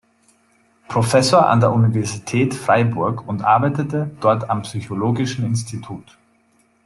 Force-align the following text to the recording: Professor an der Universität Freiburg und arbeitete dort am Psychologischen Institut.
Professor 0.87 1.45
an 1.47 1.59
der 1.59 1.71
Universität 1.71 2.55
Freiburg 2.55 3.27
und 3.27 3.43
arbeitete 3.43 4.09
dort 4.19 4.49
am 4.49 4.63
Psychologischen 4.63 5.45
Institut. 5.45 6.17